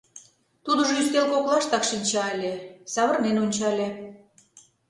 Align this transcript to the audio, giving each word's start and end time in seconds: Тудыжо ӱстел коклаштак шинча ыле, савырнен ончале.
Тудыжо 0.65 0.93
ӱстел 1.01 1.25
коклаштак 1.33 1.83
шинча 1.89 2.23
ыле, 2.35 2.53
савырнен 2.93 3.37
ончале. 3.43 3.87